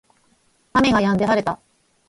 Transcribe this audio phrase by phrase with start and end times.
[0.73, 1.59] 雨が止んで晴れた